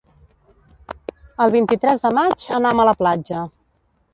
[1.45, 3.45] El vint-i-tres de maig anam a la platja.